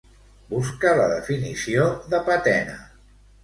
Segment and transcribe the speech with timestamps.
[0.53, 2.77] Busca la definició de patena.